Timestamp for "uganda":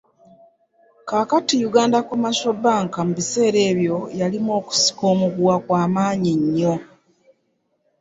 1.69-2.05